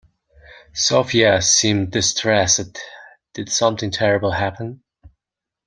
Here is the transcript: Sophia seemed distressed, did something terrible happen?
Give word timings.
Sophia 0.73 1.43
seemed 1.43 1.91
distressed, 1.91 2.79
did 3.35 3.51
something 3.51 3.91
terrible 3.91 4.31
happen? 4.31 4.81